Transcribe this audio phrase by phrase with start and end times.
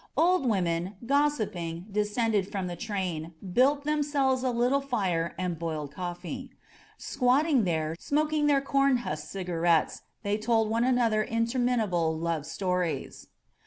[0.17, 6.49] Old women, gossiping, descended from the train, built themselves a little fire and boiled coiFee.
[6.97, 13.27] Squatting there, smoking their corn husk cigarettes, they told one another interminable love stories.